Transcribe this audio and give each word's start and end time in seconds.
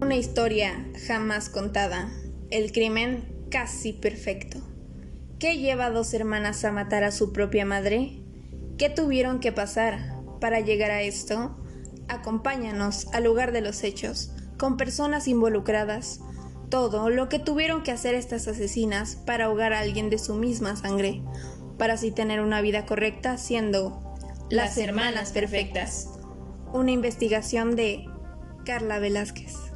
Una 0.00 0.16
historia 0.16 0.84
jamás 1.06 1.48
contada. 1.48 2.10
El 2.50 2.72
crimen 2.72 3.46
casi 3.50 3.92
perfecto. 3.92 4.58
¿Qué 5.38 5.58
lleva 5.58 5.86
a 5.86 5.90
dos 5.90 6.14
hermanas 6.14 6.64
a 6.64 6.72
matar 6.72 7.04
a 7.04 7.12
su 7.12 7.32
propia 7.32 7.64
madre? 7.64 8.20
¿Qué 8.76 8.90
tuvieron 8.90 9.40
que 9.40 9.52
pasar 9.52 10.20
para 10.40 10.60
llegar 10.60 10.90
a 10.90 11.02
esto? 11.02 11.56
Acompáñanos 12.08 13.06
al 13.12 13.24
lugar 13.24 13.52
de 13.52 13.60
los 13.60 13.84
hechos, 13.84 14.32
con 14.58 14.76
personas 14.76 15.28
involucradas, 15.28 16.20
todo 16.70 17.08
lo 17.10 17.28
que 17.28 17.38
tuvieron 17.38 17.82
que 17.82 17.92
hacer 17.92 18.14
estas 18.14 18.48
asesinas 18.48 19.16
para 19.16 19.44
ahogar 19.44 19.72
a 19.72 19.80
alguien 19.80 20.10
de 20.10 20.18
su 20.18 20.34
misma 20.34 20.76
sangre, 20.76 21.22
para 21.78 21.94
así 21.94 22.10
tener 22.10 22.40
una 22.40 22.62
vida 22.62 22.86
correcta 22.86 23.38
siendo 23.38 24.16
las 24.50 24.76
hermanas 24.78 25.30
perfectas. 25.32 26.08
Una 26.72 26.90
investigación 26.90 27.76
de 27.76 28.06
Carla 28.64 28.98
Velázquez. 28.98 29.73